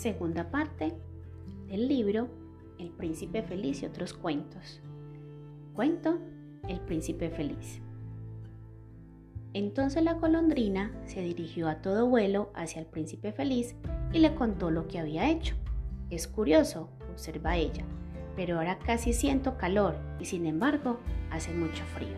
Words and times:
segunda 0.00 0.50
parte 0.50 0.94
del 1.68 1.86
libro 1.86 2.28
El 2.78 2.88
príncipe 2.88 3.42
feliz 3.42 3.82
y 3.82 3.86
otros 3.86 4.14
cuentos. 4.14 4.80
Cuento 5.74 6.18
El 6.66 6.80
príncipe 6.80 7.28
feliz. 7.28 7.82
Entonces 9.52 10.02
la 10.02 10.14
golondrina 10.14 10.90
se 11.04 11.20
dirigió 11.20 11.68
a 11.68 11.82
todo 11.82 12.06
vuelo 12.06 12.50
hacia 12.54 12.80
el 12.80 12.86
príncipe 12.86 13.32
feliz 13.32 13.74
y 14.10 14.20
le 14.20 14.34
contó 14.34 14.70
lo 14.70 14.88
que 14.88 14.98
había 14.98 15.28
hecho. 15.28 15.54
Es 16.08 16.26
curioso, 16.28 16.88
observa 17.12 17.58
ella, 17.58 17.84
pero 18.36 18.56
ahora 18.56 18.78
casi 18.78 19.12
siento 19.12 19.58
calor 19.58 19.96
y 20.18 20.24
sin 20.24 20.46
embargo 20.46 20.98
hace 21.30 21.52
mucho 21.52 21.84
frío. 21.94 22.16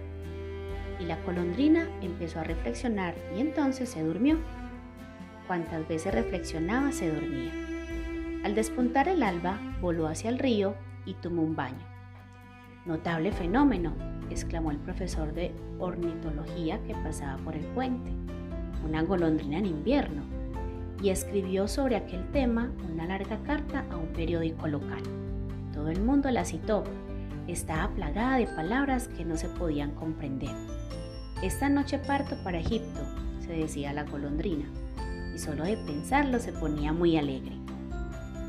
Y 1.01 1.05
la 1.07 1.21
golondrina 1.25 1.89
empezó 2.01 2.39
a 2.39 2.45
reflexionar 2.45 3.17
y 3.37 3.41
entonces 3.41 3.89
se 3.89 4.05
durmió. 4.05 4.39
Cuantas 5.49 5.89
veces 5.89 6.15
reflexionaba 6.15 6.93
se 6.93 7.13
dormía. 7.13 7.62
Al 8.45 8.55
despuntar 8.57 9.09
el 9.09 9.23
alba, 9.23 9.61
voló 9.81 10.09
hacia 10.09 10.29
el 10.29 10.39
río 10.39 10.75
y 11.07 11.15
tomó 11.15 11.43
un 11.43 11.55
baño. 11.55 11.87
Notable 12.85 13.31
fenómeno, 13.31 13.95
exclamó 14.31 14.73
el 14.73 14.79
profesor 14.79 15.33
de 15.33 15.55
ornitología 15.79 16.83
que 16.83 16.95
pasaba 16.95 17.37
por 17.45 17.55
el 17.55 17.65
puente. 17.67 18.11
Una 18.85 19.03
golondrina 19.03 19.59
en 19.59 19.67
invierno. 19.67 20.23
Y 21.01 21.11
escribió 21.11 21.69
sobre 21.69 21.97
aquel 21.97 22.29
tema 22.31 22.73
una 22.93 23.07
larga 23.07 23.39
carta 23.45 23.85
a 23.91 23.97
un 23.97 24.09
periódico 24.09 24.67
local. 24.67 25.03
Todo 25.73 25.89
el 25.89 26.01
mundo 26.01 26.31
la 26.31 26.45
citó. 26.45 26.85
Estaba 27.47 27.93
plagada 27.95 28.39
de 28.39 28.47
palabras 28.47 29.09
que 29.09 29.25
no 29.25 29.37
se 29.37 29.49
podían 29.49 29.93
comprender. 29.93 30.55
Esta 31.43 31.69
noche 31.69 31.99
parto 31.99 32.37
para 32.45 32.59
Egipto, 32.59 33.01
se 33.41 33.53
decía 33.53 33.93
la 33.93 34.05
golondrina, 34.05 34.65
y 35.35 35.39
solo 35.39 35.65
de 35.65 35.77
pensarlo 35.77 36.39
se 36.39 36.53
ponía 36.53 36.93
muy 36.93 37.17
alegre. 37.17 37.62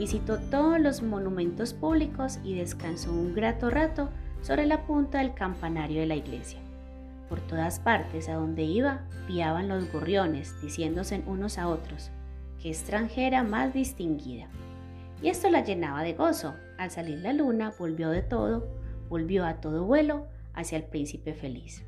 Visitó 0.04 0.38
todos 0.38 0.82
los 0.82 1.02
monumentos 1.02 1.74
públicos 1.74 2.38
y 2.44 2.56
descansó 2.56 3.14
un 3.14 3.34
grato 3.34 3.70
rato 3.70 4.10
sobre 4.42 4.66
la 4.66 4.86
punta 4.86 5.20
del 5.20 5.34
campanario 5.34 6.02
de 6.02 6.08
la 6.08 6.16
iglesia. 6.16 6.60
Por 7.30 7.40
todas 7.40 7.80
partes 7.80 8.28
a 8.28 8.34
donde 8.34 8.64
iba, 8.64 9.08
piaban 9.28 9.70
los 9.70 9.90
gorriones, 9.94 10.62
diciéndose 10.62 11.24
unos 11.26 11.58
a 11.58 11.70
otros, 11.70 12.12
qué 12.62 12.68
extranjera 12.68 13.44
más 13.44 13.74
distinguida. 13.74 14.50
Y 15.22 15.30
esto 15.30 15.50
la 15.50 15.64
llenaba 15.64 16.04
de 16.04 16.16
gozo. 16.16 16.54
Al 16.78 16.92
salir 16.92 17.20
la 17.20 17.32
luna, 17.32 17.72
volvió 17.80 18.10
de 18.10 18.24
todo, 18.24 18.68
volvió 19.08 19.46
a 19.46 19.62
todo 19.62 19.86
vuelo 19.86 20.28
hacia 20.54 20.78
el 20.78 20.84
príncipe 20.84 21.34
feliz. 21.34 21.86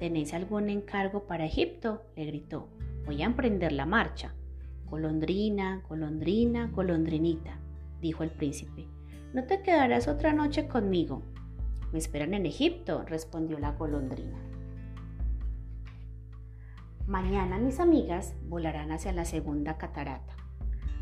¿Tenéis 0.00 0.34
algún 0.34 0.68
encargo 0.68 1.28
para 1.28 1.44
Egipto? 1.44 2.02
le 2.16 2.24
gritó. 2.24 2.66
Voy 3.04 3.22
a 3.22 3.26
emprender 3.26 3.70
la 3.70 3.86
marcha. 3.86 4.34
Golondrina, 4.88 5.82
golondrina, 5.88 6.68
golondrinita, 6.68 7.58
dijo 8.00 8.22
el 8.22 8.30
príncipe, 8.30 8.86
no 9.32 9.44
te 9.44 9.62
quedarás 9.62 10.08
otra 10.08 10.32
noche 10.32 10.68
conmigo. 10.68 11.22
Me 11.92 11.98
esperan 11.98 12.34
en 12.34 12.46
Egipto, 12.46 13.04
respondió 13.04 13.58
la 13.58 13.72
golondrina. 13.72 14.38
Mañana 17.06 17.58
mis 17.58 17.78
amigas 17.78 18.34
volarán 18.48 18.92
hacia 18.92 19.12
la 19.12 19.24
segunda 19.24 19.76
catarata. 19.76 20.34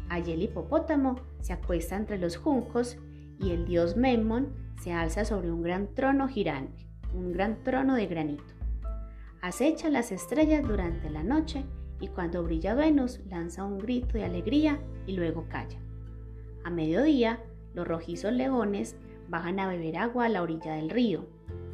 Allí 0.09 0.33
el 0.33 0.43
hipopótamo 0.43 1.17
se 1.41 1.53
acuesta 1.53 1.97
entre 1.97 2.19
los 2.19 2.37
juncos 2.37 2.99
y 3.39 3.51
el 3.51 3.67
dios 3.67 3.97
Memon 3.97 4.53
se 4.83 4.93
alza 4.93 5.25
sobre 5.25 5.51
un 5.51 5.62
gran 5.62 5.95
trono 5.95 6.29
girante, 6.29 6.87
un 7.15 7.33
gran 7.33 7.62
trono 7.62 7.95
de 7.95 8.07
granito. 8.07 8.55
Acecha 9.41 9.89
las 9.89 10.12
estrellas 10.12 10.67
durante 10.67 11.11
la 11.11 11.23
noche 11.23 11.65
y 12.05 12.08
cuando 12.08 12.42
brilla 12.42 12.74
Venus 12.74 13.20
lanza 13.30 13.64
un 13.64 13.78
grito 13.78 14.19
de 14.19 14.24
alegría 14.24 14.78
y 15.06 15.16
luego 15.16 15.47
calla. 15.48 15.78
A 16.62 16.69
mediodía, 16.69 17.42
los 17.72 17.88
rojizos 17.88 18.31
leones 18.31 18.94
bajan 19.31 19.59
a 19.59 19.66
beber 19.66 19.97
agua 19.97 20.26
a 20.26 20.28
la 20.28 20.43
orilla 20.43 20.75
del 20.75 20.91
río. 20.91 21.26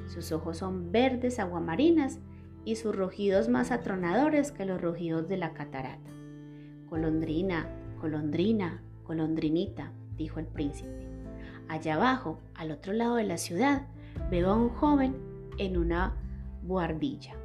Sus 0.06 0.30
ojos 0.30 0.58
son 0.58 0.92
verdes 0.92 1.40
aguamarinas 1.40 2.20
y 2.64 2.76
sus 2.76 2.94
rugidos 2.94 3.48
más 3.48 3.72
atronadores 3.72 4.52
que 4.52 4.64
los 4.64 4.80
rugidos 4.80 5.26
de 5.26 5.36
la 5.36 5.52
catarata. 5.52 6.12
Colondrina, 6.88 7.66
colondrina, 8.00 8.84
colondrinita, 9.02 9.92
dijo 10.16 10.38
el 10.38 10.46
príncipe. 10.46 11.08
Allá 11.66 11.96
abajo, 11.96 12.38
al 12.54 12.70
otro 12.70 12.92
lado 12.92 13.16
de 13.16 13.24
la 13.24 13.36
ciudad, 13.36 13.88
veo 14.30 14.50
a 14.50 14.56
un 14.56 14.68
joven 14.68 15.16
en 15.58 15.76
una 15.76 16.14
buhardilla. 16.62 17.39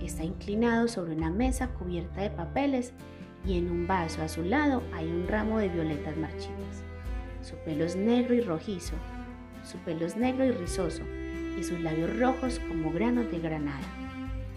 Está 0.00 0.24
inclinado 0.24 0.88
sobre 0.88 1.14
una 1.14 1.30
mesa 1.30 1.68
cubierta 1.68 2.20
de 2.20 2.30
papeles 2.30 2.92
y 3.46 3.58
en 3.58 3.70
un 3.70 3.86
vaso 3.86 4.22
a 4.22 4.28
su 4.28 4.42
lado 4.42 4.82
hay 4.94 5.06
un 5.06 5.26
ramo 5.26 5.58
de 5.58 5.68
violetas 5.68 6.16
marchitas. 6.16 6.84
Su 7.42 7.54
pelo 7.64 7.84
es 7.84 7.96
negro 7.96 8.34
y 8.34 8.40
rojizo, 8.40 8.94
su 9.62 9.78
pelo 9.78 10.06
es 10.06 10.16
negro 10.16 10.44
y 10.44 10.52
rizoso 10.52 11.02
y 11.58 11.62
sus 11.62 11.80
labios 11.80 12.18
rojos 12.18 12.60
como 12.68 12.92
granos 12.92 13.30
de 13.30 13.38
granada. 13.38 13.86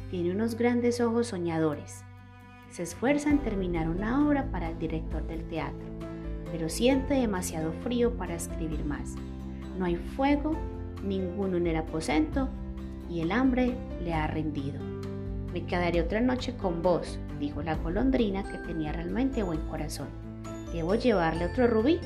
Tiene 0.10 0.32
unos 0.32 0.56
grandes 0.56 1.00
ojos 1.02 1.28
soñadores. 1.28 2.04
Se 2.70 2.84
esfuerza 2.84 3.30
en 3.30 3.40
terminar 3.40 3.90
una 3.90 4.28
obra 4.28 4.52
para 4.52 4.70
el 4.70 4.80
director 4.80 5.26
del 5.26 5.48
teatro, 5.48 5.88
pero 6.52 6.70
siente 6.70 7.14
demasiado 7.16 7.72
frío 7.84 8.16
para 8.18 8.36
escribir 8.36 8.84
más. 8.86 9.16
No 9.78 9.86
hay 9.86 9.96
fuego, 9.96 10.56
ninguno 11.04 11.58
en 11.58 11.68
el 11.68 11.76
aposento 11.78 12.50
y 13.10 13.22
el 13.22 13.32
hambre 13.32 13.76
le 14.04 14.14
ha 14.14 14.28
rendido. 14.28 14.89
Me 15.54 15.66
quedaré 15.66 16.02
otra 16.02 16.22
noche 16.22 16.56
con 16.56 16.84
vos, 16.84 17.18
dijo 17.40 17.64
la 17.64 17.76
golondrina 17.76 18.44
que 18.44 18.60
tenía 18.60 18.92
realmente 18.92 19.42
buen 19.42 19.62
corazón. 19.62 20.08
¿Debo 20.72 20.94
llevarle 20.94 21.46
otro 21.46 21.66
rubí? 21.66 22.00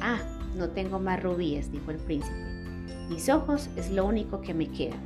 Ah, 0.00 0.18
no 0.56 0.70
tengo 0.70 0.98
más 0.98 1.22
rubíes, 1.22 1.70
dijo 1.70 1.92
el 1.92 1.98
príncipe. 1.98 2.34
Mis 3.08 3.28
ojos 3.28 3.70
es 3.76 3.90
lo 3.90 4.04
único 4.04 4.40
que 4.40 4.54
me 4.54 4.66
queda. 4.66 4.96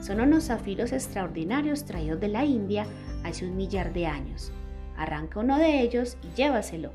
Son 0.00 0.20
unos 0.20 0.46
zafiros 0.46 0.92
extraordinarios 0.92 1.84
traídos 1.84 2.20
de 2.20 2.28
la 2.28 2.44
India 2.44 2.86
hace 3.22 3.46
un 3.46 3.56
millar 3.56 3.92
de 3.92 4.06
años. 4.06 4.50
Arranca 4.96 5.40
uno 5.40 5.58
de 5.58 5.82
ellos 5.82 6.16
y 6.22 6.36
llévaselo. 6.36 6.90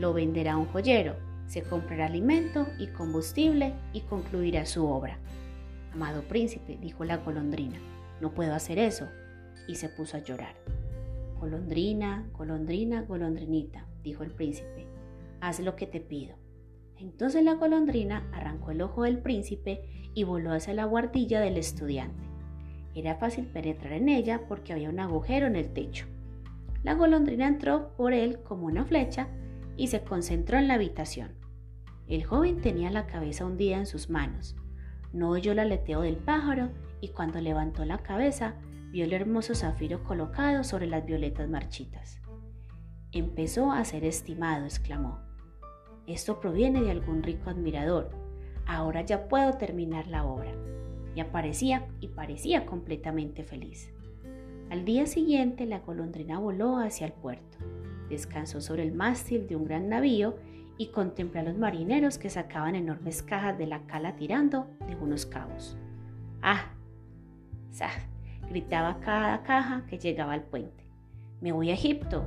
Lo 0.00 0.12
venderá 0.12 0.56
un 0.56 0.66
joyero, 0.66 1.14
se 1.46 1.62
comprará 1.62 2.06
alimento 2.06 2.66
y 2.78 2.88
combustible 2.88 3.74
y 3.92 4.00
concluirá 4.00 4.66
su 4.66 4.84
obra. 4.84 5.18
Amado 5.92 6.22
príncipe, 6.22 6.76
dijo 6.80 7.04
la 7.04 7.18
golondrina, 7.18 7.78
no 8.20 8.32
puedo 8.32 8.54
hacer 8.54 8.78
eso, 8.78 9.08
y 9.66 9.76
se 9.76 9.88
puso 9.88 10.16
a 10.16 10.20
llorar. 10.20 10.54
Golondrina, 11.38 12.28
golondrina, 12.32 13.02
golondrinita, 13.02 13.86
dijo 14.02 14.22
el 14.22 14.30
príncipe, 14.30 14.86
haz 15.40 15.60
lo 15.60 15.76
que 15.76 15.86
te 15.86 16.00
pido. 16.00 16.36
Entonces 16.96 17.44
la 17.44 17.54
golondrina 17.54 18.28
arrancó 18.32 18.70
el 18.70 18.82
ojo 18.82 19.02
del 19.02 19.18
príncipe 19.18 19.82
y 20.14 20.24
voló 20.24 20.52
hacia 20.52 20.74
la 20.74 20.84
guardilla 20.84 21.40
del 21.40 21.56
estudiante. 21.56 22.24
Era 22.94 23.16
fácil 23.16 23.46
penetrar 23.46 23.92
en 23.94 24.08
ella 24.08 24.42
porque 24.48 24.72
había 24.72 24.88
un 24.88 25.00
agujero 25.00 25.46
en 25.46 25.56
el 25.56 25.72
techo. 25.72 26.06
La 26.82 26.94
golondrina 26.94 27.48
entró 27.48 27.94
por 27.96 28.12
él 28.12 28.40
como 28.42 28.66
una 28.66 28.84
flecha 28.84 29.28
y 29.76 29.88
se 29.88 30.02
concentró 30.02 30.58
en 30.58 30.68
la 30.68 30.74
habitación. 30.74 31.32
El 32.06 32.24
joven 32.24 32.60
tenía 32.60 32.90
la 32.90 33.06
cabeza 33.06 33.44
hundida 33.44 33.78
en 33.78 33.86
sus 33.86 34.10
manos. 34.10 34.54
No 35.12 35.30
oyó 35.30 35.52
el 35.52 35.58
aleteo 35.58 36.02
del 36.02 36.16
pájaro 36.16 36.70
y 37.00 37.08
cuando 37.08 37.40
levantó 37.40 37.84
la 37.84 37.98
cabeza 37.98 38.54
vio 38.94 39.06
el 39.06 39.12
hermoso 39.12 39.56
zafiro 39.56 40.04
colocado 40.04 40.62
sobre 40.62 40.86
las 40.86 41.04
violetas 41.04 41.48
marchitas. 41.48 42.20
Empezó 43.10 43.72
a 43.72 43.84
ser 43.84 44.04
estimado, 44.04 44.66
exclamó. 44.66 45.18
Esto 46.06 46.38
proviene 46.38 46.80
de 46.80 46.92
algún 46.92 47.24
rico 47.24 47.50
admirador. 47.50 48.10
Ahora 48.66 49.02
ya 49.02 49.26
puedo 49.26 49.54
terminar 49.54 50.06
la 50.06 50.24
obra. 50.24 50.52
Y 51.12 51.18
aparecía 51.18 51.88
y 51.98 52.06
parecía 52.06 52.66
completamente 52.66 53.42
feliz. 53.42 53.92
Al 54.70 54.84
día 54.84 55.06
siguiente 55.06 55.66
la 55.66 55.80
golondrina 55.80 56.38
voló 56.38 56.78
hacia 56.78 57.08
el 57.08 57.14
puerto. 57.14 57.58
Descansó 58.08 58.60
sobre 58.60 58.84
el 58.84 58.92
mástil 58.92 59.48
de 59.48 59.56
un 59.56 59.64
gran 59.64 59.88
navío 59.88 60.36
y 60.78 60.92
contempló 60.92 61.40
a 61.40 61.44
los 61.44 61.58
marineros 61.58 62.16
que 62.16 62.30
sacaban 62.30 62.76
enormes 62.76 63.24
cajas 63.24 63.58
de 63.58 63.66
la 63.66 63.88
cala 63.88 64.14
tirando 64.14 64.68
de 64.86 64.94
unos 64.94 65.26
cabos. 65.26 65.76
¡Ah! 66.42 66.70
¡Sah! 67.72 68.13
Gritaba 68.48 69.00
cada 69.00 69.42
caja 69.42 69.84
que 69.88 69.98
llegaba 69.98 70.32
al 70.32 70.42
puente. 70.42 70.84
Me 71.40 71.52
voy 71.52 71.70
a 71.70 71.74
Egipto, 71.74 72.24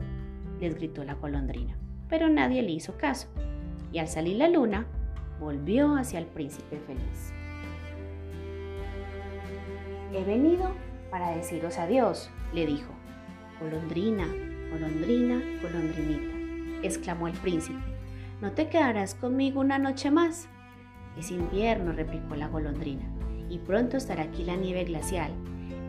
les 0.60 0.76
gritó 0.76 1.04
la 1.04 1.16
golondrina, 1.16 1.78
pero 2.10 2.30
nadie 2.30 2.62
le 2.62 2.72
hizo 2.72 2.98
caso, 2.98 3.28
y 3.92 4.00
al 4.00 4.08
salir 4.08 4.38
la 4.38 4.50
luna, 4.50 4.86
volvió 5.40 5.96
hacia 5.96 6.20
el 6.20 6.26
príncipe 6.26 6.80
feliz. 6.80 7.34
He 10.14 10.24
venido 10.24 10.72
para 11.12 11.32
deciros 11.32 11.78
adiós, 11.78 12.30
le 12.54 12.66
dijo. 12.66 12.92
Golondrina, 13.60 14.28
golondrina, 14.72 15.42
golondrinita, 15.62 16.84
exclamó 16.84 17.28
el 17.28 17.34
príncipe. 17.34 17.80
¿No 18.42 18.52
te 18.52 18.68
quedarás 18.68 19.16
conmigo 19.16 19.62
una 19.62 19.80
noche 19.80 20.12
más? 20.12 20.48
Es 21.18 21.32
invierno, 21.32 21.92
replicó 21.92 22.36
la 22.36 22.48
golondrina, 22.48 23.06
y 23.50 23.58
pronto 23.60 23.98
estará 23.98 24.24
aquí 24.24 24.44
la 24.44 24.56
nieve 24.56 24.84
glacial, 24.84 25.32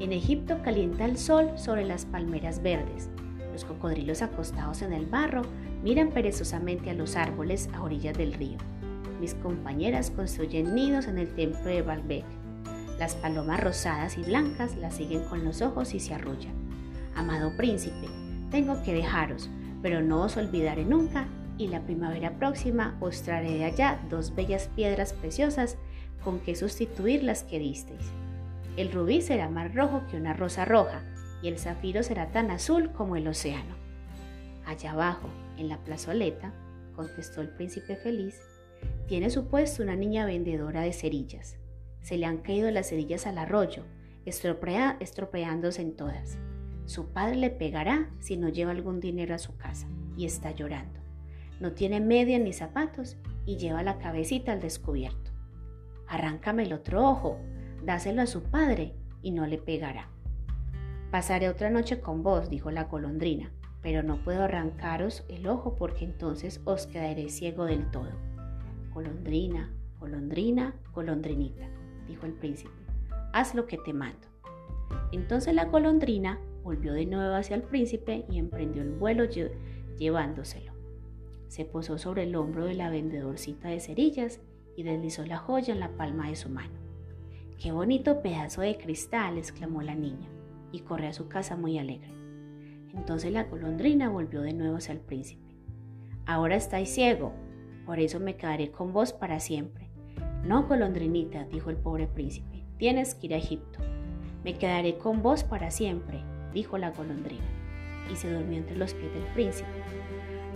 en 0.00 0.12
Egipto 0.12 0.62
calienta 0.62 1.04
el 1.04 1.18
sol 1.18 1.50
sobre 1.56 1.84
las 1.84 2.04
palmeras 2.04 2.62
verdes. 2.62 3.08
Los 3.52 3.64
cocodrilos 3.64 4.22
acostados 4.22 4.82
en 4.82 4.92
el 4.92 5.06
barro 5.06 5.42
miran 5.82 6.10
perezosamente 6.10 6.90
a 6.90 6.94
los 6.94 7.16
árboles 7.16 7.68
a 7.74 7.82
orillas 7.82 8.16
del 8.16 8.32
río. 8.32 8.58
Mis 9.20 9.34
compañeras 9.34 10.10
construyen 10.10 10.74
nidos 10.74 11.06
en 11.08 11.18
el 11.18 11.34
templo 11.34 11.64
de 11.64 11.82
Baalbek. 11.82 12.24
Las 12.98 13.14
palomas 13.16 13.60
rosadas 13.60 14.16
y 14.16 14.22
blancas 14.22 14.76
las 14.76 14.94
siguen 14.94 15.24
con 15.24 15.44
los 15.44 15.62
ojos 15.62 15.94
y 15.94 16.00
se 16.00 16.14
arrullan. 16.14 16.54
Amado 17.16 17.56
príncipe, 17.56 18.06
tengo 18.50 18.82
que 18.82 18.94
dejaros, 18.94 19.50
pero 19.82 20.00
no 20.00 20.22
os 20.22 20.36
olvidaré 20.36 20.84
nunca 20.84 21.26
y 21.58 21.66
la 21.66 21.80
primavera 21.80 22.38
próxima 22.38 22.96
os 23.00 23.22
traeré 23.22 23.58
de 23.58 23.64
allá 23.64 24.00
dos 24.08 24.34
bellas 24.34 24.68
piedras 24.76 25.12
preciosas 25.12 25.76
con 26.22 26.38
que 26.38 26.54
sustituir 26.54 27.24
las 27.24 27.42
que 27.42 27.58
disteis. 27.58 28.12
El 28.78 28.92
rubí 28.92 29.22
será 29.22 29.48
más 29.48 29.74
rojo 29.74 30.04
que 30.08 30.16
una 30.16 30.34
rosa 30.34 30.64
roja 30.64 31.02
y 31.42 31.48
el 31.48 31.58
zafiro 31.58 32.04
será 32.04 32.30
tan 32.30 32.52
azul 32.52 32.92
como 32.92 33.16
el 33.16 33.26
océano. 33.26 33.74
Allá 34.64 34.92
abajo, 34.92 35.28
en 35.56 35.68
la 35.68 35.78
plazoleta, 35.82 36.54
contestó 36.94 37.40
el 37.40 37.48
príncipe 37.48 37.96
feliz, 37.96 38.40
tiene 39.08 39.30
su 39.30 39.48
puesto 39.48 39.82
una 39.82 39.96
niña 39.96 40.26
vendedora 40.26 40.82
de 40.82 40.92
cerillas. 40.92 41.56
Se 42.02 42.18
le 42.18 42.26
han 42.26 42.38
caído 42.38 42.70
las 42.70 42.90
cerillas 42.90 43.26
al 43.26 43.38
arroyo, 43.38 43.82
estropeándose 44.24 45.82
en 45.82 45.96
todas. 45.96 46.38
Su 46.86 47.08
padre 47.08 47.34
le 47.34 47.50
pegará 47.50 48.08
si 48.20 48.36
no 48.36 48.48
lleva 48.48 48.70
algún 48.70 49.00
dinero 49.00 49.34
a 49.34 49.38
su 49.38 49.56
casa 49.56 49.88
y 50.16 50.24
está 50.24 50.52
llorando. 50.52 51.00
No 51.58 51.72
tiene 51.72 51.98
media 51.98 52.38
ni 52.38 52.52
zapatos 52.52 53.16
y 53.44 53.56
lleva 53.56 53.82
la 53.82 53.98
cabecita 53.98 54.52
al 54.52 54.60
descubierto. 54.60 55.32
Arráncame 56.06 56.62
el 56.62 56.72
otro 56.72 57.04
ojo, 57.04 57.40
dáselo 57.84 58.22
a 58.22 58.26
su 58.26 58.42
padre 58.42 58.94
y 59.22 59.30
no 59.30 59.46
le 59.46 59.58
pegará. 59.58 60.08
Pasaré 61.10 61.48
otra 61.48 61.70
noche 61.70 62.00
con 62.00 62.22
vos, 62.22 62.50
dijo 62.50 62.70
la 62.70 62.84
golondrina, 62.84 63.50
pero 63.82 64.02
no 64.02 64.22
puedo 64.22 64.42
arrancaros 64.42 65.24
el 65.28 65.46
ojo 65.46 65.74
porque 65.76 66.04
entonces 66.04 66.60
os 66.64 66.86
quedaré 66.86 67.28
ciego 67.30 67.64
del 67.64 67.90
todo. 67.90 68.10
Golondrina, 68.92 69.72
golondrina, 70.00 70.74
golondrinita, 70.92 71.66
dijo 72.06 72.26
el 72.26 72.32
príncipe, 72.32 72.72
haz 73.32 73.54
lo 73.54 73.66
que 73.66 73.78
te 73.78 73.92
mando. 73.92 74.28
Entonces 75.12 75.54
la 75.54 75.64
golondrina 75.64 76.38
volvió 76.62 76.92
de 76.92 77.06
nuevo 77.06 77.34
hacia 77.34 77.56
el 77.56 77.62
príncipe 77.62 78.26
y 78.30 78.38
emprendió 78.38 78.82
el 78.82 78.90
vuelo 78.90 79.24
llevándoselo. 79.96 80.72
Se 81.48 81.64
posó 81.64 81.96
sobre 81.96 82.24
el 82.24 82.36
hombro 82.36 82.66
de 82.66 82.74
la 82.74 82.90
vendedorcita 82.90 83.68
de 83.68 83.80
cerillas 83.80 84.40
y 84.76 84.82
deslizó 84.82 85.24
la 85.24 85.38
joya 85.38 85.72
en 85.72 85.80
la 85.80 85.96
palma 85.96 86.28
de 86.28 86.36
su 86.36 86.50
mano. 86.50 86.87
¡Qué 87.58 87.72
bonito 87.72 88.22
pedazo 88.22 88.60
de 88.60 88.78
cristal! 88.78 89.36
exclamó 89.36 89.82
la 89.82 89.96
niña 89.96 90.28
y 90.70 90.80
corrió 90.80 91.08
a 91.08 91.12
su 91.12 91.28
casa 91.28 91.56
muy 91.56 91.76
alegre. 91.76 92.12
Entonces 92.94 93.32
la 93.32 93.44
golondrina 93.44 94.08
volvió 94.08 94.42
de 94.42 94.52
nuevo 94.52 94.76
hacia 94.76 94.92
el 94.92 95.00
príncipe. 95.00 95.56
Ahora 96.24 96.54
estáis 96.54 96.88
ciego, 96.88 97.32
por 97.84 97.98
eso 97.98 98.20
me 98.20 98.36
quedaré 98.36 98.70
con 98.70 98.92
vos 98.92 99.12
para 99.12 99.40
siempre. 99.40 99.90
No, 100.44 100.68
golondrinita, 100.68 101.46
dijo 101.46 101.70
el 101.70 101.76
pobre 101.76 102.06
príncipe, 102.06 102.64
tienes 102.76 103.16
que 103.16 103.26
ir 103.26 103.34
a 103.34 103.38
Egipto. 103.38 103.80
Me 104.44 104.54
quedaré 104.54 104.96
con 104.96 105.20
vos 105.20 105.42
para 105.42 105.72
siempre, 105.72 106.22
dijo 106.54 106.78
la 106.78 106.92
golondrina, 106.92 107.44
y 108.12 108.14
se 108.14 108.32
durmió 108.32 108.58
entre 108.58 108.76
los 108.76 108.94
pies 108.94 109.12
del 109.12 109.24
príncipe. 109.34 109.68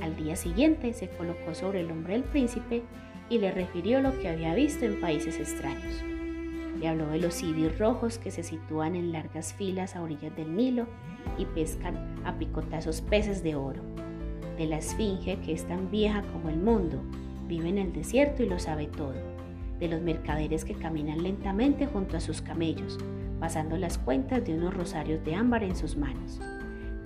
Al 0.00 0.14
día 0.14 0.36
siguiente 0.36 0.92
se 0.92 1.08
colocó 1.08 1.52
sobre 1.56 1.80
el 1.80 1.90
hombro 1.90 2.12
del 2.12 2.22
príncipe 2.22 2.84
y 3.28 3.38
le 3.38 3.50
refirió 3.50 4.00
lo 4.00 4.16
que 4.20 4.28
había 4.28 4.54
visto 4.54 4.84
en 4.84 5.00
países 5.00 5.40
extraños. 5.40 6.11
Le 6.82 6.88
habló 6.88 7.06
de 7.06 7.20
los 7.20 7.40
ibis 7.44 7.78
rojos 7.78 8.18
que 8.18 8.32
se 8.32 8.42
sitúan 8.42 8.96
en 8.96 9.12
largas 9.12 9.54
filas 9.54 9.94
a 9.94 10.02
orillas 10.02 10.34
del 10.34 10.56
Nilo 10.56 10.86
y 11.38 11.44
pescan 11.44 11.96
a 12.24 12.34
picotazos 12.34 13.02
peces 13.02 13.44
de 13.44 13.54
oro. 13.54 13.80
De 14.58 14.66
la 14.66 14.78
esfinge 14.78 15.38
que 15.42 15.52
es 15.52 15.64
tan 15.64 15.92
vieja 15.92 16.22
como 16.32 16.48
el 16.48 16.56
mundo, 16.56 17.00
vive 17.46 17.68
en 17.68 17.78
el 17.78 17.92
desierto 17.92 18.42
y 18.42 18.48
lo 18.48 18.58
sabe 18.58 18.88
todo. 18.88 19.14
De 19.78 19.86
los 19.86 20.02
mercaderes 20.02 20.64
que 20.64 20.74
caminan 20.74 21.22
lentamente 21.22 21.86
junto 21.86 22.16
a 22.16 22.20
sus 22.20 22.42
camellos, 22.42 22.98
pasando 23.38 23.76
las 23.76 23.96
cuentas 23.96 24.44
de 24.44 24.54
unos 24.54 24.74
rosarios 24.74 25.24
de 25.24 25.36
ámbar 25.36 25.62
en 25.62 25.76
sus 25.76 25.96
manos. 25.96 26.40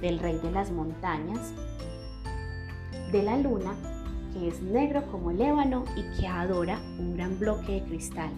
Del 0.00 0.20
rey 0.20 0.38
de 0.42 0.52
las 0.52 0.70
montañas, 0.70 1.52
de 3.12 3.22
la 3.22 3.36
luna, 3.36 3.74
que 4.32 4.48
es 4.48 4.62
negro 4.62 5.02
como 5.12 5.32
el 5.32 5.40
ébano 5.42 5.84
y 5.96 6.18
que 6.18 6.26
adora 6.26 6.80
un 6.98 7.14
gran 7.14 7.38
bloque 7.38 7.72
de 7.72 7.82
cristal 7.82 8.30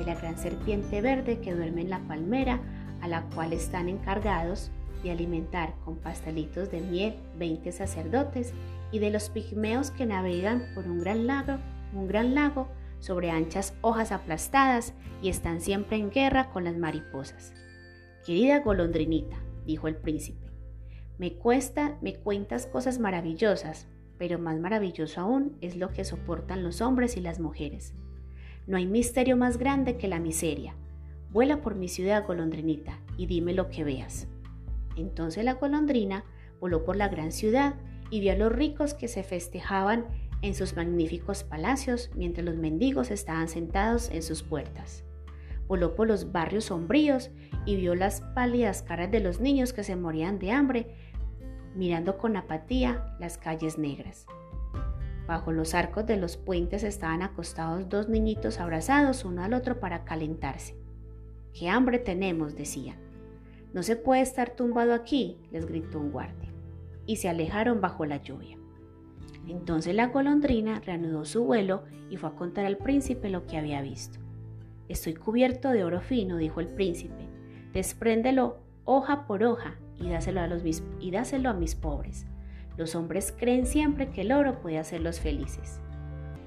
de 0.00 0.06
la 0.06 0.18
gran 0.18 0.38
serpiente 0.38 1.02
verde 1.02 1.40
que 1.40 1.54
duerme 1.54 1.82
en 1.82 1.90
la 1.90 2.00
palmera, 2.00 2.60
a 3.02 3.08
la 3.08 3.22
cual 3.34 3.52
están 3.52 3.88
encargados 3.88 4.70
de 5.02 5.10
alimentar 5.10 5.74
con 5.84 5.96
pastelitos 5.96 6.70
de 6.70 6.80
miel 6.80 7.16
20 7.38 7.70
sacerdotes, 7.70 8.54
y 8.92 8.98
de 8.98 9.10
los 9.10 9.28
pigmeos 9.28 9.90
que 9.90 10.06
navegan 10.06 10.64
por 10.74 10.86
un 10.86 11.00
gran 11.00 11.26
lago, 11.26 11.58
un 11.92 12.08
gran 12.08 12.34
lago 12.34 12.68
sobre 12.98 13.30
anchas 13.30 13.74
hojas 13.82 14.10
aplastadas 14.10 14.94
y 15.22 15.28
están 15.28 15.60
siempre 15.60 15.96
en 15.96 16.10
guerra 16.10 16.50
con 16.50 16.64
las 16.64 16.76
mariposas. 16.76 17.52
Querida 18.26 18.60
golondrinita, 18.60 19.36
dijo 19.66 19.86
el 19.86 19.96
príncipe, 19.96 20.50
me 21.18 21.34
cuesta, 21.34 21.98
me 22.00 22.14
cuentas 22.14 22.66
cosas 22.66 22.98
maravillosas, 22.98 23.86
pero 24.18 24.38
más 24.38 24.58
maravilloso 24.58 25.20
aún 25.20 25.56
es 25.60 25.76
lo 25.76 25.90
que 25.90 26.04
soportan 26.04 26.64
los 26.64 26.80
hombres 26.80 27.16
y 27.16 27.20
las 27.20 27.38
mujeres. 27.38 27.94
No 28.70 28.76
hay 28.76 28.86
misterio 28.86 29.36
más 29.36 29.58
grande 29.58 29.96
que 29.96 30.06
la 30.06 30.20
miseria. 30.20 30.76
Vuela 31.32 31.60
por 31.60 31.74
mi 31.74 31.88
ciudad, 31.88 32.24
golondrinita, 32.24 33.00
y 33.16 33.26
dime 33.26 33.52
lo 33.52 33.68
que 33.68 33.82
veas. 33.82 34.28
Entonces 34.94 35.44
la 35.44 35.54
golondrina 35.54 36.24
voló 36.60 36.84
por 36.84 36.94
la 36.94 37.08
gran 37.08 37.32
ciudad 37.32 37.74
y 38.10 38.20
vio 38.20 38.30
a 38.30 38.36
los 38.36 38.52
ricos 38.52 38.94
que 38.94 39.08
se 39.08 39.24
festejaban 39.24 40.06
en 40.40 40.54
sus 40.54 40.76
magníficos 40.76 41.42
palacios 41.42 42.12
mientras 42.14 42.44
los 42.44 42.54
mendigos 42.54 43.10
estaban 43.10 43.48
sentados 43.48 44.08
en 44.10 44.22
sus 44.22 44.44
puertas. 44.44 45.02
Voló 45.66 45.96
por 45.96 46.06
los 46.06 46.30
barrios 46.30 46.66
sombríos 46.66 47.32
y 47.66 47.74
vio 47.74 47.96
las 47.96 48.20
pálidas 48.36 48.82
caras 48.82 49.10
de 49.10 49.18
los 49.18 49.40
niños 49.40 49.72
que 49.72 49.82
se 49.82 49.96
morían 49.96 50.38
de 50.38 50.52
hambre, 50.52 50.94
mirando 51.74 52.18
con 52.18 52.36
apatía 52.36 53.16
las 53.18 53.36
calles 53.36 53.78
negras. 53.78 54.26
Bajo 55.30 55.52
los 55.52 55.74
arcos 55.74 56.06
de 56.06 56.16
los 56.16 56.36
puentes 56.36 56.82
estaban 56.82 57.22
acostados 57.22 57.88
dos 57.88 58.08
niñitos 58.08 58.58
abrazados 58.58 59.24
uno 59.24 59.44
al 59.44 59.54
otro 59.54 59.78
para 59.78 60.02
calentarse. 60.02 60.74
¡Qué 61.52 61.68
hambre 61.68 62.00
tenemos! 62.00 62.56
decían. 62.56 62.96
No 63.72 63.84
se 63.84 63.94
puede 63.94 64.22
estar 64.22 64.56
tumbado 64.56 64.92
aquí, 64.92 65.38
les 65.52 65.66
gritó 65.66 66.00
un 66.00 66.10
guardia, 66.10 66.52
y 67.06 67.14
se 67.14 67.28
alejaron 67.28 67.80
bajo 67.80 68.06
la 68.06 68.16
lluvia. 68.16 68.58
Entonces 69.46 69.94
la 69.94 70.08
golondrina 70.08 70.80
reanudó 70.80 71.24
su 71.24 71.44
vuelo 71.44 71.84
y 72.10 72.16
fue 72.16 72.30
a 72.30 72.34
contar 72.34 72.66
al 72.66 72.78
príncipe 72.78 73.30
lo 73.30 73.46
que 73.46 73.56
había 73.56 73.82
visto. 73.82 74.18
Estoy 74.88 75.14
cubierto 75.14 75.70
de 75.70 75.84
oro 75.84 76.00
fino, 76.00 76.38
dijo 76.38 76.58
el 76.58 76.66
príncipe. 76.66 77.28
Despréndelo 77.72 78.58
hoja 78.84 79.28
por 79.28 79.44
hoja 79.44 79.76
y 79.96 80.10
dáselo 80.10 80.40
a, 80.40 80.48
los 80.48 80.64
y 80.98 81.10
dáselo 81.12 81.50
a 81.50 81.54
mis 81.54 81.76
pobres. 81.76 82.26
Los 82.80 82.94
hombres 82.94 83.34
creen 83.38 83.66
siempre 83.66 84.08
que 84.08 84.22
el 84.22 84.32
oro 84.32 84.62
puede 84.62 84.78
hacerlos 84.78 85.20
felices. 85.20 85.78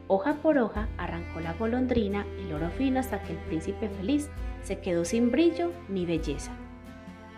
Hoja 0.07 0.41
por 0.41 0.57
hoja 0.57 0.89
arrancó 0.97 1.39
la 1.41 1.53
golondrina 1.53 2.25
el 2.39 2.51
oro 2.51 2.71
fino 2.71 2.99
hasta 2.99 3.21
que 3.21 3.33
el 3.33 3.37
príncipe 3.37 3.87
feliz 3.87 4.31
se 4.63 4.79
quedó 4.79 5.05
sin 5.05 5.29
brillo 5.29 5.71
ni 5.89 6.07
belleza. 6.07 6.51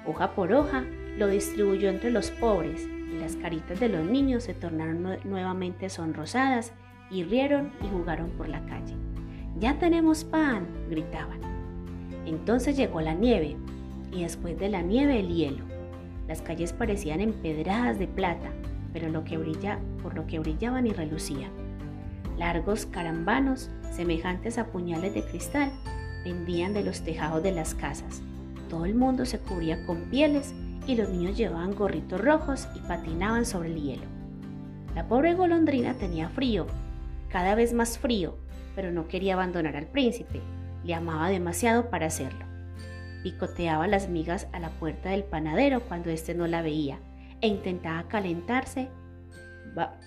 Hoja 0.07 0.33
por 0.33 0.53
hoja 0.53 0.85
lo 1.17 1.27
distribuyó 1.27 1.89
entre 1.89 2.09
los 2.09 2.31
pobres 2.31 2.87
y 2.87 3.19
las 3.19 3.35
caritas 3.35 3.81
de 3.81 3.89
los 3.89 4.05
niños 4.05 4.43
se 4.43 4.53
tornaron 4.53 5.19
nuevamente 5.25 5.89
sonrosadas 5.89 6.71
y 7.11 7.25
rieron 7.25 7.73
y 7.83 7.89
jugaron 7.89 8.29
por 8.29 8.47
la 8.47 8.65
calle. 8.65 8.95
Ya 9.59 9.77
tenemos 9.77 10.23
pan, 10.23 10.67
gritaban. 10.89 11.41
Entonces 12.25 12.77
llegó 12.77 13.01
la 13.01 13.13
nieve 13.13 13.57
y 14.13 14.23
después 14.23 14.57
de 14.57 14.69
la 14.69 14.81
nieve 14.81 15.19
el 15.19 15.35
hielo. 15.35 15.65
Las 16.29 16.41
calles 16.41 16.71
parecían 16.71 17.19
empedradas 17.19 17.99
de 17.99 18.07
plata 18.07 18.53
pero 18.95 19.09
lo 19.09 19.25
que 19.25 19.37
brilla, 19.37 19.77
por 20.01 20.15
lo 20.15 20.25
que 20.25 20.39
brillaban 20.39 20.87
y 20.87 20.93
relucían. 20.93 21.51
Largos 22.37 22.85
carambanos, 22.85 23.69
semejantes 23.91 24.57
a 24.57 24.67
puñales 24.67 25.13
de 25.13 25.21
cristal, 25.21 25.73
pendían 26.23 26.73
de 26.73 26.81
los 26.81 27.01
tejados 27.01 27.43
de 27.43 27.51
las 27.51 27.75
casas. 27.75 28.21
Todo 28.69 28.85
el 28.85 28.95
mundo 28.95 29.25
se 29.25 29.39
cubría 29.39 29.85
con 29.85 30.09
pieles 30.09 30.55
y 30.87 30.95
los 30.95 31.09
niños 31.09 31.35
llevaban 31.35 31.75
gorritos 31.75 32.21
rojos 32.21 32.69
y 32.73 32.79
patinaban 32.87 33.45
sobre 33.45 33.67
el 33.67 33.81
hielo. 33.81 34.05
La 34.95 35.09
pobre 35.09 35.33
golondrina 35.33 35.95
tenía 35.95 36.29
frío, 36.29 36.65
cada 37.27 37.53
vez 37.53 37.73
más 37.73 37.99
frío, 37.99 38.37
pero 38.77 38.93
no 38.93 39.09
quería 39.09 39.33
abandonar 39.33 39.75
al 39.75 39.87
príncipe, 39.87 40.39
le 40.85 40.93
amaba 40.93 41.27
demasiado 41.27 41.89
para 41.89 42.05
hacerlo. 42.05 42.45
Picoteaba 43.23 43.87
las 43.87 44.07
migas 44.07 44.47
a 44.53 44.59
la 44.59 44.69
puerta 44.69 45.09
del 45.09 45.25
panadero 45.25 45.81
cuando 45.81 46.11
éste 46.11 46.33
no 46.33 46.47
la 46.47 46.61
veía 46.61 46.97
e 47.41 47.47
intentaba 47.47 48.07
calentarse 48.07 48.89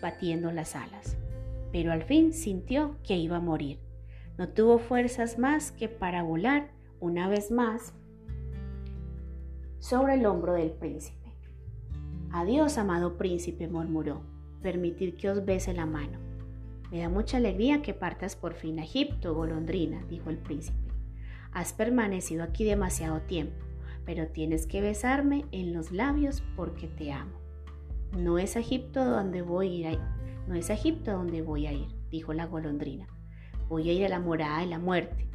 batiendo 0.00 0.50
las 0.50 0.74
alas. 0.74 1.16
Pero 1.72 1.92
al 1.92 2.02
fin 2.02 2.32
sintió 2.32 2.96
que 3.02 3.16
iba 3.16 3.36
a 3.36 3.40
morir. 3.40 3.78
No 4.38 4.48
tuvo 4.48 4.78
fuerzas 4.78 5.38
más 5.38 5.72
que 5.72 5.88
para 5.88 6.22
volar 6.22 6.70
una 7.00 7.28
vez 7.28 7.50
más 7.50 7.92
sobre 9.78 10.14
el 10.14 10.26
hombro 10.26 10.54
del 10.54 10.70
príncipe. 10.70 11.18
Adiós, 12.30 12.78
amado 12.78 13.16
príncipe, 13.16 13.68
murmuró. 13.68 14.22
permitir 14.60 15.16
que 15.16 15.30
os 15.30 15.44
bese 15.44 15.72
la 15.72 15.86
mano. 15.86 16.18
Me 16.90 16.98
da 16.98 17.08
mucha 17.08 17.36
alegría 17.36 17.80
que 17.80 17.94
partas 17.94 18.34
por 18.34 18.54
fin 18.54 18.80
a 18.80 18.82
Egipto, 18.82 19.32
golondrina, 19.32 20.04
dijo 20.08 20.30
el 20.30 20.38
príncipe. 20.38 20.92
Has 21.52 21.72
permanecido 21.72 22.42
aquí 22.42 22.64
demasiado 22.64 23.20
tiempo, 23.20 23.64
pero 24.08 24.26
tienes 24.26 24.66
que 24.66 24.80
besarme 24.80 25.44
en 25.52 25.74
los 25.74 25.92
labios 25.92 26.42
porque 26.56 26.88
te 26.88 27.12
amo. 27.12 27.38
No 28.16 28.38
es 28.38 28.56
a 28.56 28.60
Egipto 28.60 29.04
donde 29.04 29.42
voy 29.42 29.84
a 29.84 29.92
ir, 29.92 30.00
no 30.46 30.54
es 30.54 30.70
a 30.70 30.72
Egipto 30.72 31.12
donde 31.12 31.42
voy 31.42 31.66
a 31.66 31.74
ir, 31.74 31.88
dijo 32.10 32.32
la 32.32 32.46
golondrina. 32.46 33.06
Voy 33.68 33.90
a 33.90 33.92
ir 33.92 34.06
a 34.06 34.08
la 34.08 34.18
morada 34.18 34.60
de 34.60 34.66
la 34.66 34.78
muerte. 34.78 35.28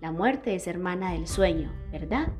La 0.00 0.10
muerte 0.10 0.54
es 0.54 0.66
hermana 0.66 1.12
del 1.12 1.26
sueño, 1.26 1.70
¿verdad? 1.92 2.32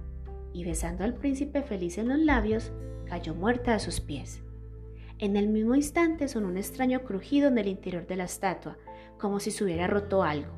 Y 0.54 0.64
besando 0.64 1.04
al 1.04 1.12
príncipe 1.12 1.60
feliz 1.60 1.98
en 1.98 2.08
los 2.08 2.18
labios, 2.18 2.72
cayó 3.04 3.34
muerta 3.34 3.74
a 3.74 3.78
sus 3.78 4.00
pies. 4.00 4.42
En 5.18 5.36
el 5.36 5.48
mismo 5.48 5.74
instante 5.74 6.28
sonó 6.28 6.48
un 6.48 6.56
extraño 6.56 7.02
crujido 7.02 7.48
en 7.48 7.58
el 7.58 7.68
interior 7.68 8.06
de 8.06 8.16
la 8.16 8.24
estatua, 8.24 8.78
como 9.18 9.38
si 9.38 9.50
se 9.50 9.62
hubiera 9.62 9.86
roto 9.86 10.22
algo. 10.22 10.54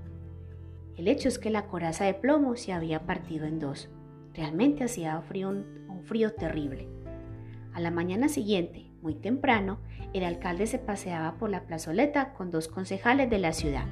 El 0.96 1.08
hecho 1.08 1.26
es 1.26 1.40
que 1.40 1.50
la 1.50 1.66
coraza 1.66 2.04
de 2.04 2.14
plomo 2.14 2.54
se 2.54 2.72
había 2.72 3.06
partido 3.06 3.44
en 3.44 3.58
dos. 3.58 3.90
Realmente 4.36 4.84
hacía 4.84 5.18
frío, 5.22 5.48
un 5.48 6.02
frío 6.04 6.34
terrible. 6.34 6.88
A 7.72 7.80
la 7.80 7.90
mañana 7.90 8.28
siguiente, 8.28 8.86
muy 9.00 9.14
temprano, 9.14 9.78
el 10.12 10.24
alcalde 10.24 10.66
se 10.66 10.78
paseaba 10.78 11.38
por 11.38 11.48
la 11.48 11.62
plazoleta 11.62 12.34
con 12.34 12.50
dos 12.50 12.68
concejales 12.68 13.30
de 13.30 13.38
la 13.38 13.54
ciudad. 13.54 13.86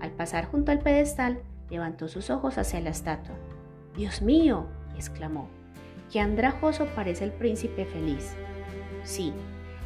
Al 0.00 0.12
pasar 0.12 0.46
junto 0.46 0.72
al 0.72 0.78
pedestal, 0.78 1.42
levantó 1.68 2.08
sus 2.08 2.30
ojos 2.30 2.56
hacia 2.56 2.80
la 2.80 2.90
estatua. 2.90 3.34
Dios 3.94 4.22
mío, 4.22 4.66
exclamó, 4.94 5.48
qué 6.10 6.20
andrajoso 6.20 6.86
parece 6.94 7.24
el 7.24 7.32
príncipe 7.32 7.84
feliz. 7.84 8.34
Sí, 9.04 9.32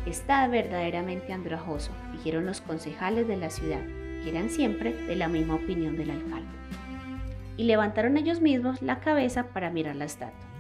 está 0.07 0.47
verdaderamente 0.47 1.33
andrajoso, 1.33 1.91
dijeron 2.13 2.47
los 2.47 2.61
concejales 2.61 3.27
de 3.27 3.37
la 3.37 3.51
ciudad, 3.51 3.85
que 4.23 4.31
eran 4.31 4.51
siempre 4.51 4.93
de 4.93 5.17
la 5.17 5.29
misma 5.29 5.57
opinión 5.57 5.97
del 5.97 6.11
alcalde. 6.11 6.49
Y 7.57 7.65
levantaron 7.65 8.17
ellos 8.17 8.41
mismos 8.41 8.81
la 8.83 9.01
cabeza 9.01 9.49
para 9.49 9.71
mirar 9.71 9.97
la 9.97 10.07
estatua. 10.07 10.51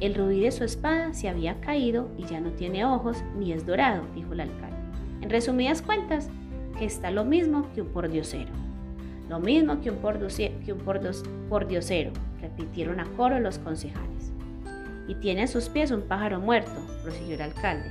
El 0.00 0.14
rubí 0.14 0.40
de 0.40 0.50
su 0.50 0.64
espada 0.64 1.14
se 1.14 1.28
había 1.28 1.60
caído 1.60 2.10
y 2.18 2.24
ya 2.24 2.40
no 2.40 2.50
tiene 2.50 2.84
ojos 2.84 3.22
ni 3.38 3.52
es 3.52 3.64
dorado, 3.64 4.02
dijo 4.14 4.32
el 4.32 4.40
alcalde. 4.40 4.76
En 5.20 5.30
resumidas 5.30 5.82
cuentas, 5.82 6.28
que 6.78 6.84
está 6.84 7.10
lo 7.10 7.24
mismo 7.24 7.70
que 7.74 7.82
un 7.82 7.88
pordiosero. 7.88 8.50
Lo 9.28 9.38
mismo 9.40 9.80
que 9.80 9.90
un, 9.90 9.98
que 10.64 10.72
un 10.72 10.80
pordiosero, 11.48 12.12
repitieron 12.40 13.00
a 13.00 13.04
coro 13.16 13.40
los 13.40 13.58
concejales. 13.58 14.32
Y 15.08 15.14
tiene 15.14 15.44
a 15.44 15.46
sus 15.46 15.68
pies 15.68 15.90
un 15.90 16.02
pájaro 16.02 16.40
muerto, 16.40 16.72
prosiguió 17.02 17.36
el 17.36 17.42
alcalde. 17.42 17.90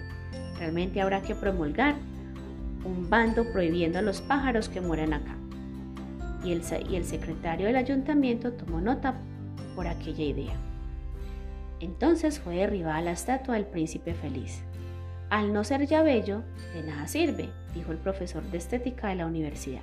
Realmente 0.60 1.02
habrá 1.02 1.22
que 1.22 1.36
promulgar 1.36 1.96
un 2.86 3.10
bando 3.10 3.52
prohibiendo 3.52 4.00
a 4.00 4.02
los 4.02 4.22
pájaros 4.22 4.70
que 4.70 4.82
mueran 4.82 5.14
acá. 5.14 5.36
Y 6.44 6.52
el, 6.52 6.64
secretario 7.06 7.68
del 7.68 7.78
ayuntamiento 7.78 8.54
tomó 8.54 8.82
nota 8.82 9.16
por 9.76 9.88
aquella 9.88 10.24
idea. 10.24 10.56
Entonces 11.80 12.40
fue 12.40 12.56
derribada 12.56 13.02
la 13.02 13.12
estatua 13.12 13.56
del 13.56 13.66
príncipe 13.66 14.14
feliz. 14.14 14.64
Al 15.30 15.54
no 15.54 15.64
ser 15.64 15.88
ya 15.88 16.04
bello, 16.04 16.44
de 16.74 16.84
nada 16.84 17.08
sirve, 17.08 17.50
dijo 17.74 17.92
el 17.92 17.98
profesor 17.98 18.44
de 18.44 18.58
estética 18.58 19.08
de 19.08 19.16
la 19.16 19.26
universidad. 19.26 19.82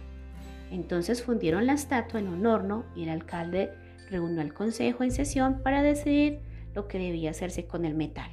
Entonces 0.70 1.22
fundieron 1.22 1.66
la 1.66 1.72
estatua 1.72 2.20
en 2.20 2.28
un 2.28 2.46
horno 2.46 2.84
y 2.94 3.02
el 3.04 3.08
alcalde 3.08 3.72
reunió 4.10 4.40
al 4.40 4.54
consejo 4.54 5.02
en 5.02 5.10
sesión 5.10 5.62
para 5.62 5.82
decidir 5.82 6.40
lo 6.74 6.88
que 6.88 6.98
debía 6.98 7.30
hacerse 7.30 7.66
con 7.66 7.84
el 7.84 7.94
metal. 7.94 8.30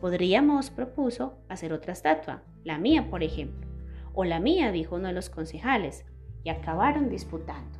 Podríamos, 0.00 0.70
propuso, 0.70 1.38
hacer 1.48 1.72
otra 1.72 1.92
estatua, 1.92 2.42
la 2.64 2.78
mía, 2.78 3.10
por 3.10 3.22
ejemplo. 3.22 3.68
O 4.14 4.24
la 4.24 4.40
mía, 4.40 4.72
dijo 4.72 4.96
uno 4.96 5.08
de 5.08 5.14
los 5.14 5.28
concejales, 5.28 6.04
acabaron 6.50 7.08
disputando. 7.08 7.78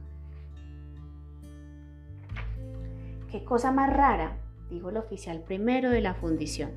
Qué 3.30 3.44
cosa 3.44 3.72
más 3.72 3.92
rara, 3.92 4.38
dijo 4.70 4.90
el 4.90 4.96
oficial 4.96 5.42
primero 5.42 5.90
de 5.90 6.00
la 6.00 6.14
fundición. 6.14 6.70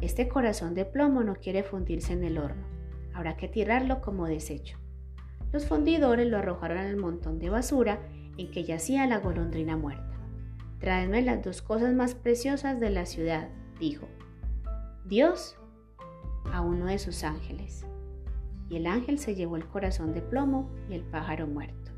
Este 0.00 0.28
corazón 0.28 0.74
de 0.74 0.84
plomo 0.84 1.22
no 1.22 1.36
quiere 1.36 1.62
fundirse 1.62 2.12
en 2.12 2.24
el 2.24 2.38
horno. 2.38 2.66
Habrá 3.14 3.36
que 3.36 3.48
tirarlo 3.48 4.00
como 4.00 4.26
desecho. 4.26 4.78
Los 5.52 5.66
fundidores 5.66 6.28
lo 6.28 6.38
arrojaron 6.38 6.78
al 6.78 6.96
montón 6.96 7.38
de 7.38 7.50
basura 7.50 8.00
en 8.36 8.50
que 8.50 8.64
yacía 8.64 9.06
la 9.06 9.18
golondrina 9.18 9.76
muerta. 9.76 10.04
Traedme 10.78 11.22
las 11.22 11.42
dos 11.42 11.62
cosas 11.62 11.94
más 11.94 12.14
preciosas 12.14 12.78
de 12.78 12.90
la 12.90 13.06
ciudad, 13.06 13.48
dijo, 13.80 14.06
Dios 15.04 15.56
a 16.52 16.60
uno 16.60 16.86
de 16.86 16.98
sus 16.98 17.24
ángeles. 17.24 17.87
Y 18.70 18.76
el 18.76 18.86
ángel 18.86 19.18
se 19.18 19.34
llevó 19.34 19.56
el 19.56 19.66
corazón 19.66 20.12
de 20.12 20.20
plomo 20.20 20.68
y 20.90 20.94
el 20.94 21.02
pájaro 21.02 21.46
muerto. 21.46 21.92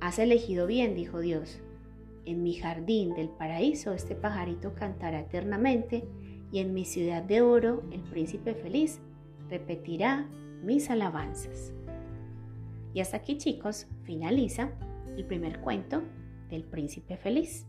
Has 0.00 0.18
elegido 0.18 0.66
bien, 0.66 0.94
dijo 0.94 1.20
Dios. 1.20 1.60
En 2.24 2.42
mi 2.42 2.54
jardín 2.54 3.14
del 3.14 3.28
paraíso 3.28 3.92
este 3.92 4.14
pajarito 4.14 4.74
cantará 4.74 5.20
eternamente 5.20 6.04
y 6.50 6.58
en 6.58 6.74
mi 6.74 6.84
ciudad 6.84 7.22
de 7.22 7.40
oro 7.40 7.82
el 7.92 8.00
príncipe 8.02 8.54
feliz 8.54 9.00
repetirá 9.48 10.28
mis 10.62 10.90
alabanzas. 10.90 11.72
Y 12.94 13.00
hasta 13.00 13.18
aquí 13.18 13.36
chicos 13.36 13.86
finaliza 14.04 14.70
el 15.16 15.24
primer 15.24 15.60
cuento 15.60 16.02
del 16.50 16.64
príncipe 16.64 17.16
feliz. 17.16 17.66